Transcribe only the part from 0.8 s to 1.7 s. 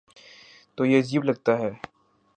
یہ عجیب لگتا